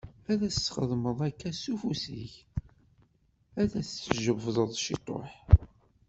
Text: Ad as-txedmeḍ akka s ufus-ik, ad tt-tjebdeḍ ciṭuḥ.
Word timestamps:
Ad 0.31 0.41
as-txedmeḍ 0.47 1.19
akka 1.27 1.49
s 1.61 1.63
ufus-ik, 1.73 2.35
ad 3.61 3.67
tt-tjebdeḍ 3.85 4.71
ciṭuḥ. 4.85 5.31